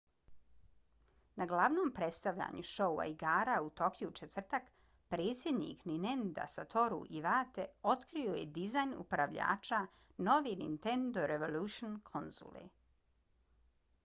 [1.41, 4.71] na glavnom predstavljanju šoua igara u tokiju u četvrtak
[5.15, 9.83] predsjednik ninenda satoru iwate otkrio je dizajn upravljača
[10.31, 12.65] nove nintendo revolution konzole